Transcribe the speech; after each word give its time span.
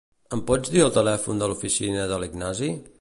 Em 0.35 0.39
pots 0.51 0.71
dir 0.75 0.81
el 0.85 0.93
telèfon 0.95 1.43
de 1.43 1.51
l'oficina 1.51 2.07
de 2.13 2.21
l'Ignasi? 2.25 2.73